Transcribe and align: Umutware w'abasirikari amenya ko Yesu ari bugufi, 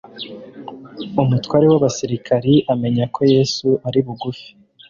Umutware 1.21 1.65
w'abasirikari 1.71 2.53
amenya 2.73 3.05
ko 3.15 3.21
Yesu 3.33 3.67
ari 3.87 3.99
bugufi, 4.05 4.49